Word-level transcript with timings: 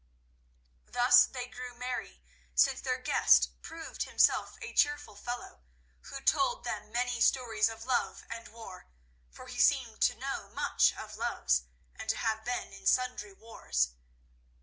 Thus 0.87 1.27
they 1.27 1.47
grew 1.47 1.75
merry 1.75 2.23
since 2.55 2.81
their 2.81 2.97
guest 2.97 3.51
proved 3.61 4.01
himself 4.01 4.57
a 4.59 4.73
cheerful 4.73 5.15
fellow, 5.15 5.61
who 6.05 6.21
told 6.21 6.63
them 6.63 6.91
many 6.91 7.21
stories 7.21 7.69
of 7.69 7.85
love 7.85 8.25
and 8.27 8.47
war, 8.47 8.87
for 9.29 9.45
he 9.45 9.59
seemed 9.59 10.01
to 10.01 10.15
know 10.15 10.49
much 10.49 10.91
of 10.97 11.17
loves, 11.17 11.65
and 11.95 12.09
to 12.09 12.17
have 12.17 12.43
been 12.43 12.73
in 12.73 12.87
sundry 12.87 13.33
wars. 13.33 13.91